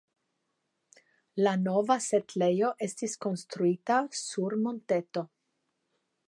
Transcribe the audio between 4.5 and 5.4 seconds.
monteto.